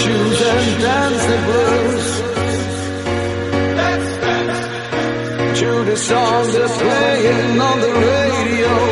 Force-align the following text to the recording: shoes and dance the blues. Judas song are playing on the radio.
shoes 0.00 0.40
and 0.52 0.66
dance 0.82 1.24
the 1.30 1.38
blues. 1.46 2.06
Judas 5.58 6.02
song 6.08 6.46
are 6.62 6.68
playing 6.68 7.60
on 7.60 7.80
the 7.80 7.92
radio. 7.92 8.91